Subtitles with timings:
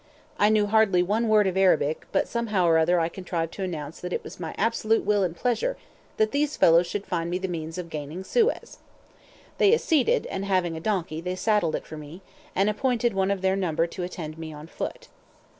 [0.39, 4.03] I knew hardly one word of Arabic, but somehow or other I contrived to announce
[4.03, 5.77] it as my absolute will and pleasure
[6.17, 8.79] that these fellows should find me the means of gaining Suez.
[9.59, 12.23] They acceded, and having a donkey, they saddled it for me,
[12.55, 15.07] and appointed one of their number to attend me on foot.